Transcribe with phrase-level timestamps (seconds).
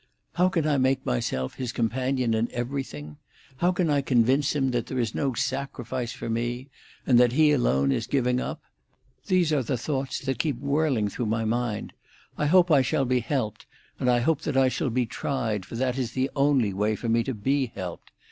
[0.33, 3.17] "How can I make myself his companion in everything?
[3.57, 6.69] How can I convince him that there is no sacrifice for me,
[7.05, 8.63] and that he alone is giving up?
[9.27, 11.93] These are the thoughts that keep whirling through my mind.
[12.35, 13.67] I hope I shall be helped,
[13.99, 17.07] and I hope that I shall be tried, for that is the only way for
[17.07, 18.09] me to be helped.